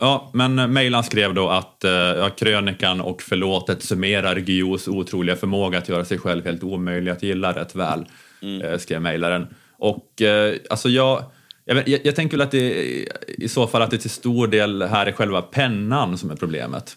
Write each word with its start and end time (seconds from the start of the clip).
Ja, 0.00 0.30
men 0.34 0.72
mejlaren 0.72 1.04
skrev 1.04 1.34
då 1.34 1.48
att 1.48 1.84
eh, 1.84 1.90
ja, 1.92 2.30
krönikan 2.30 3.00
och 3.00 3.22
förlåtet 3.22 3.82
summerar 3.82 4.36
Guillous 4.36 4.88
otroliga 4.88 5.36
förmåga 5.36 5.78
att 5.78 5.88
göra 5.88 6.04
sig 6.04 6.18
själv 6.18 6.44
helt 6.44 6.62
omöjlig 6.62 7.10
att 7.10 7.22
gilla 7.22 7.52
rätt 7.52 7.74
väl, 7.74 8.06
mm. 8.42 8.62
eh, 8.62 8.78
skrev 8.78 9.02
mejlaren. 9.02 9.46
Och 9.78 10.22
eh, 10.22 10.54
alltså 10.70 10.88
jag, 10.88 11.24
jag, 11.64 11.88
jag, 11.88 12.00
jag, 12.04 12.16
tänker 12.16 12.36
väl 12.36 12.46
att 12.46 12.50
det 12.50 12.84
i 13.28 13.48
så 13.48 13.66
fall 13.66 13.82
att 13.82 13.90
det 13.90 13.98
till 13.98 14.10
stor 14.10 14.46
del 14.46 14.82
här 14.82 15.06
är 15.06 15.12
själva 15.12 15.42
pennan 15.42 16.18
som 16.18 16.30
är 16.30 16.36
problemet. 16.36 16.96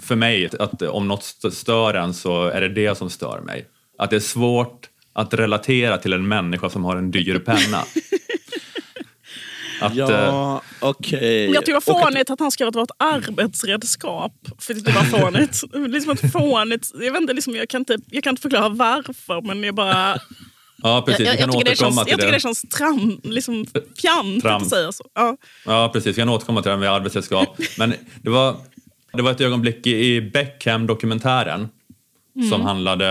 För 0.00 0.16
mig, 0.16 0.50
att 0.58 0.82
om 0.82 1.08
något 1.08 1.24
stör 1.52 1.94
en 1.94 2.14
så 2.14 2.44
är 2.44 2.60
det 2.60 2.68
det 2.68 2.98
som 2.98 3.10
stör 3.10 3.40
mig. 3.40 3.66
Att 3.98 4.10
det 4.10 4.16
är 4.16 4.20
svårt 4.20 4.88
att 5.12 5.34
relatera 5.34 5.98
till 5.98 6.12
en 6.12 6.28
människa 6.28 6.70
som 6.70 6.84
har 6.84 6.96
en 6.96 7.10
dyr 7.10 7.38
penna. 7.38 7.84
Att, 9.80 9.94
ja, 9.94 10.10
eh, 10.10 10.60
okej. 10.80 11.18
Okay. 11.18 11.46
Jag 11.46 11.64
tycker 11.64 11.80
det 11.80 11.92
var 11.92 12.02
fånigt 12.02 12.30
att 12.30 12.40
han 12.40 12.50
skrev 12.50 12.68
att 12.68 12.74
det 12.74 12.78
var 12.78 12.84
ett 12.84 13.26
arbetsredskap. 13.28 14.32
För 14.58 14.74
det 14.74 14.92
var 14.92 15.02
fånigt. 15.02 15.62
liksom 15.92 16.12
ett 16.12 16.32
fånigt 16.32 16.92
jag, 16.94 17.12
vet 17.12 17.20
inte, 17.20 17.32
liksom, 17.32 17.54
jag, 17.54 17.68
kan 17.68 17.80
inte, 17.80 17.98
jag 18.10 18.24
kan 18.24 18.30
inte 18.30 18.42
förklara 18.42 18.68
varför, 18.68 19.40
men 19.40 19.62
jag 19.62 19.74
bara... 19.74 20.18
Ja, 20.82 21.02
precis. 21.06 21.26
Jag, 21.26 21.34
jag, 21.34 21.40
jag 21.40 21.52
tycker, 21.52 21.70
det 21.70 21.76
känns, 21.76 21.96
jag 21.96 22.20
tycker 22.20 22.32
det 22.32 22.40
känns 22.40 22.62
tram, 22.62 23.20
liksom 23.22 23.66
fjant 23.96 24.44
att 24.44 24.68
säga 24.68 24.92
så. 24.92 25.04
Ja. 25.14 25.36
ja, 25.64 25.90
precis. 25.92 26.18
Vi 26.18 26.20
kan 26.20 26.28
återkomma 26.28 26.62
till 26.62 26.70
det 26.70 26.76
med 26.76 26.90
arbetsredskap. 26.90 27.58
Men 27.78 27.94
det 28.22 28.30
var, 28.30 28.56
det 29.12 29.22
var 29.22 29.30
ett 29.30 29.40
ögonblick 29.40 29.86
i 29.86 30.20
Beckham-dokumentären 30.20 31.68
mm. 32.36 32.50
som 32.50 32.62
handlade... 32.62 33.06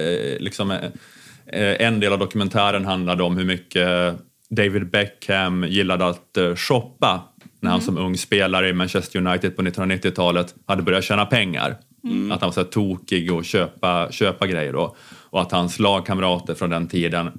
Eh, 0.00 0.40
liksom, 0.40 0.70
eh, 0.70 1.86
en 1.86 2.00
del 2.00 2.12
av 2.12 2.18
dokumentären 2.18 2.84
handlade 2.84 3.22
om 3.22 3.36
hur 3.36 3.44
mycket 3.44 4.16
David 4.50 4.90
Beckham 4.90 5.64
gillade 5.64 6.06
att 6.06 6.38
uh, 6.38 6.54
shoppa 6.54 7.22
när 7.60 7.70
han 7.70 7.80
mm. 7.80 7.86
som 7.86 7.98
ung 7.98 8.16
spelare 8.16 8.68
i 8.68 8.72
Manchester 8.72 9.26
United 9.26 9.56
på 9.56 9.62
1990-talet 9.62 10.54
hade 10.66 10.82
börjat 10.82 11.04
tjäna 11.04 11.26
pengar. 11.26 11.76
Mm. 12.04 12.32
Att 12.32 12.40
han 12.40 12.48
var 12.48 12.52
så 12.52 12.64
tokig 12.64 13.32
och 13.32 13.44
köpa, 13.44 14.08
köpa 14.10 14.46
grejer 14.46 14.72
då. 14.72 14.96
Och 15.30 15.40
att 15.40 15.52
hans 15.52 15.78
lagkamrater 15.78 16.54
från 16.54 16.70
den 16.70 16.88
tiden 16.88 17.26
uh, 17.26 17.32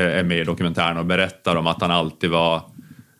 är 0.00 0.24
med 0.24 0.38
i 0.38 0.44
dokumentären 0.44 0.96
och 0.96 1.06
berättar 1.06 1.56
om 1.56 1.66
att 1.66 1.80
han 1.80 1.90
alltid 1.90 2.30
var 2.30 2.62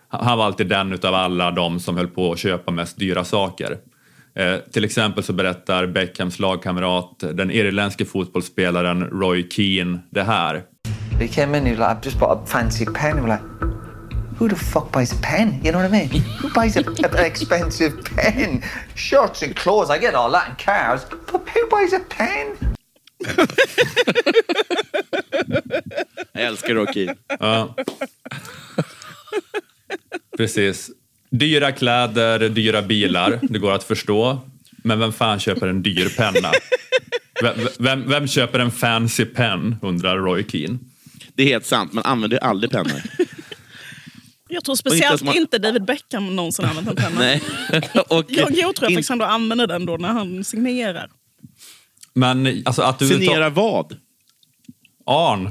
han 0.09 0.39
var 0.39 0.45
alltid 0.45 0.67
den 0.67 0.93
utav 0.93 1.15
alla 1.15 1.51
de 1.51 1.81
som 1.81 1.97
höll 1.97 2.09
på 2.09 2.33
att 2.33 2.39
köpa 2.39 2.73
mest 2.73 2.99
dyra 2.99 3.25
saker. 3.25 3.79
Eh, 4.35 4.57
till 4.57 4.85
exempel 4.85 5.25
så 5.25 5.33
berättar 5.33 5.87
Beckhams 5.87 6.39
lagkamrat, 6.39 7.19
den 7.19 7.51
irländske 7.51 8.05
fotbollsspelaren 8.05 9.05
Roy 9.05 9.49
Keane, 9.51 9.99
det 10.11 10.23
här. 10.23 10.63
He 11.19 11.29
came 11.29 11.55
in, 11.55 11.65
he 11.65 11.71
was 11.71 11.81
like, 11.81 11.91
I've 11.91 12.01
just 12.03 12.19
bought 12.19 12.43
a 12.43 12.47
fancy 12.47 12.85
pen. 12.85 13.23
We're 13.23 13.29
like, 13.29 13.43
who 14.37 14.49
the 14.49 14.57
fuck 14.57 14.91
buys 14.93 15.13
a 15.13 15.17
pen? 15.17 15.61
You 15.63 15.73
know 15.73 15.79
what 15.79 15.87
I 15.87 16.07
mean? 16.07 16.09
Who 16.41 16.51
buys 16.51 16.77
a, 16.77 16.81
an 16.81 17.25
expensive 17.25 18.05
pen? 18.05 18.63
Shirts 18.95 19.43
and 19.43 19.55
clothes, 19.55 19.91
I 19.91 19.99
get 19.99 20.15
all 20.15 20.31
that, 20.33 20.49
and 20.49 20.59
cars. 20.59 21.05
But 21.05 21.49
who 21.49 21.69
buys 21.69 21.93
a 21.93 22.01
pen? 22.01 22.57
Jag 26.33 26.43
älskar 26.43 26.75
Rocky. 26.75 27.11
Ja. 27.41 27.75
Precis. 30.37 30.91
Dyra 31.31 31.73
kläder, 31.73 32.49
dyra 32.49 32.83
bilar, 32.83 33.39
det 33.43 33.59
går 33.59 33.73
att 33.73 33.85
förstå. 33.85 34.41
Men 34.83 34.99
vem 34.99 35.13
fan 35.13 35.41
köper 35.41 35.69
en 35.69 35.83
dyr 35.83 36.09
penna? 36.17 36.53
Vem, 37.43 37.55
vem, 37.79 38.09
vem 38.09 38.27
köper 38.27 38.59
en 38.59 38.71
fancy 38.71 39.25
pen, 39.25 39.77
undrar 39.83 40.19
Roy 40.19 40.45
Keane. 40.49 40.79
Det 41.37 41.43
är 41.43 41.47
helt 41.47 41.67
sant, 41.67 41.93
man 41.93 42.05
använder 42.05 42.39
aldrig 42.39 42.71
pennor. 42.71 43.03
Jag 44.49 44.65
tror 44.65 44.77
speciellt 44.77 45.13
inte, 45.13 45.25
man... 45.25 45.37
inte 45.37 45.59
David 45.59 45.85
Beckham 45.85 46.37
någonsin 46.37 46.65
använt 46.65 46.89
en 46.89 46.97
penna. 46.97 47.19
Nej. 47.19 47.43
och, 48.09 48.25
jag, 48.29 48.51
jag 48.51 48.77
tror 48.77 48.87
att 48.87 48.93
Alexander 48.93 49.27
använder 49.27 49.67
den 49.67 49.87
då 49.87 49.97
när 49.97 50.09
han 50.09 50.45
signerar. 50.45 51.11
Men 52.13 52.63
alltså 52.65 52.83
att 52.83 52.99
du... 52.99 53.09
Signera 53.09 53.51
vad? 53.51 53.97
Arn. 55.07 55.51